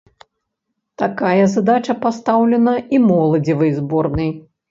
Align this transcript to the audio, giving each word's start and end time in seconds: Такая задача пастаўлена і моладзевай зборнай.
Такая 1.01 1.43
задача 1.55 1.93
пастаўлена 2.07 2.73
і 2.97 3.05
моладзевай 3.09 3.71
зборнай. 3.79 4.29